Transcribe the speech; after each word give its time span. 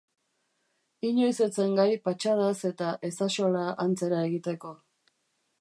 Inoiz 1.09 1.41
ez 1.47 1.49
zen 1.59 1.77
gai 1.81 1.87
patxadaz 2.07 2.57
eta 2.71 2.89
ezaxola 3.11 3.65
antzera 3.87 4.27
egiteko. 4.31 4.77